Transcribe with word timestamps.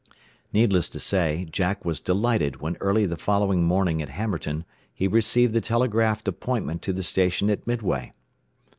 Needless 0.51 0.89
to 0.89 0.99
say 0.99 1.45
Jack 1.51 1.85
was 1.85 1.99
delighted 1.99 2.59
when 2.59 2.75
early 2.77 3.05
the 3.05 3.17
following 3.17 3.63
morning 3.63 4.01
at 4.01 4.09
Hammerton 4.09 4.65
he 4.91 5.07
received 5.07 5.53
the 5.53 5.61
telegraphed 5.61 6.27
appointment 6.27 6.81
to 6.81 6.91
the 6.91 7.03
station 7.03 7.51
at 7.51 7.67
Midway. 7.67 8.11